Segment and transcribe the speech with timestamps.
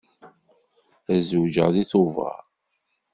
[1.13, 2.37] Ad zewǧeɣ deg Tubeṛ.